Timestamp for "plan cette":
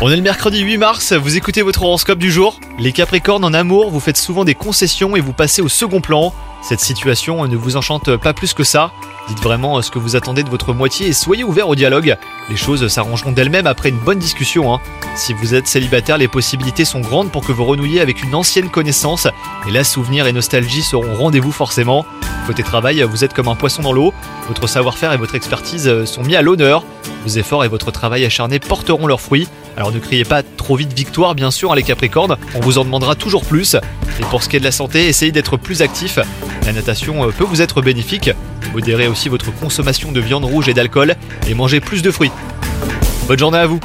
6.00-6.80